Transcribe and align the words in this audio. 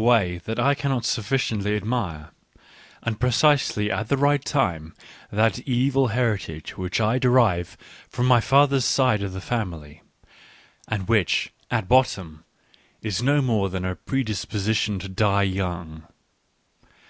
Digitized 0.00 0.06
by 0.06 0.14
Google 0.14 0.32
88 0.32 0.32
ECCE 0.32 0.40
HOMO 0.40 0.44
that 0.54 0.58
I 0.70 0.74
cannot 0.74 1.04
sufficiently 1.04 1.76
admire, 1.76 2.30
and 3.02 3.20
precisely 3.20 3.90
at 3.90 4.08
the 4.08 4.16
right 4.16 4.42
time, 4.46 4.94
that 5.30 5.58
evil 5.68 6.06
heritage 6.06 6.78
which 6.78 7.00
I 7.02 7.18
derive 7.18 7.76
from 8.08 8.24
my 8.24 8.40
father's 8.40 8.86
side 8.86 9.22
of 9.22 9.34
the 9.34 9.42
family, 9.42 10.00
and 10.88 11.06
which, 11.06 11.52
at 11.70 11.86
bottom, 11.86 12.44
is 13.02 13.22
no 13.22 13.42
more 13.42 13.68
than 13.68 13.84
a 13.84 13.94
predisposition 13.94 14.98
to 15.00 15.08
die 15.10 15.42
young. 15.42 16.04